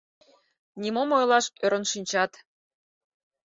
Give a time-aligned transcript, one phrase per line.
[0.81, 2.31] Нимом ойлаш ӧрын шинчат.